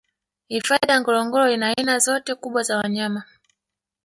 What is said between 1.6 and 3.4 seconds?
aina zote kubwa za wanyama